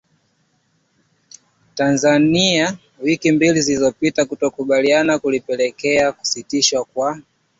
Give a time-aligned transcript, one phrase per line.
[1.75, 7.19] Tanzania wiki mbili zilizopita kutokukubaliana kulipelekea kusitishwa kwa